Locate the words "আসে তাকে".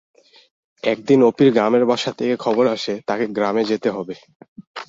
2.67-3.25